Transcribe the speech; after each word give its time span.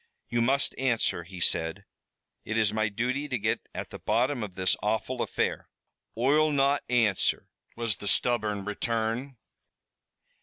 "You 0.29 0.41
must 0.41 0.73
answer," 0.79 1.25
he 1.25 1.39
said. 1.39 1.85
"It 2.43 2.57
is 2.57 2.73
my 2.73 2.89
duty 2.89 3.27
to 3.27 3.37
get 3.37 3.69
at 3.75 3.91
the 3.91 3.99
bottom 3.99 4.41
of 4.41 4.55
this 4.55 4.75
awful 4.81 5.21
affair." 5.21 5.69
"Oi'll 6.17 6.51
not 6.51 6.81
answer," 6.89 7.49
was 7.75 7.97
the 7.97 8.07
stubborn 8.07 8.65
return. 8.65 9.37